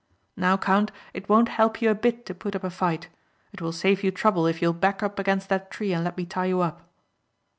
Now 0.35 0.57
count, 0.57 0.91
it 1.13 1.29
won't 1.29 1.49
help 1.49 1.79
you 1.79 1.91
a 1.91 1.93
bit 1.93 2.25
to 2.25 2.33
put 2.33 2.55
up 2.55 2.63
a 2.63 2.71
fight. 2.71 3.07
It 3.53 3.61
will 3.61 3.71
save 3.71 4.01
you 4.03 4.09
trouble 4.09 4.47
if 4.47 4.59
you'll 4.59 4.73
back 4.73 5.03
up 5.03 5.19
against 5.19 5.47
that 5.49 5.69
tree 5.69 5.93
and 5.93 6.03
let 6.03 6.17
me 6.17 6.25
tie 6.25 6.45
you 6.45 6.61
up." 6.61 6.89